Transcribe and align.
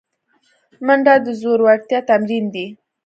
منډه 0.85 1.13
د 1.25 1.27
زړورتیا 1.39 1.99
تمرین 2.09 2.45
دی 2.53 2.67